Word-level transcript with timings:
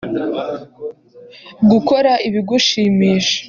Gukora 1.69 2.11
ibigushimisha 2.27 3.35